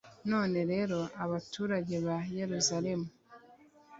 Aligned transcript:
none 0.31 0.57
rero, 0.71 0.99
baturage 1.31 1.95
ba 2.05 2.17
yeruzalemu 2.37 3.07